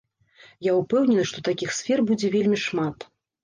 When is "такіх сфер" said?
1.51-2.05